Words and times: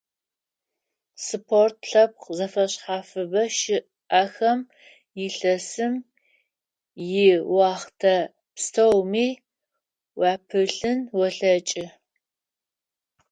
Спорт 1.27 1.77
лъэпкъ 1.89 2.27
зэфэшъхьафыбэ 2.37 3.43
щыӀ, 3.57 3.79
ахэм 4.21 4.59
илъэсым 5.25 5.93
иохътэ 7.19 8.15
пстэуми 8.55 9.27
уапылъын 10.19 10.99
олъэкӀы. 11.21 11.85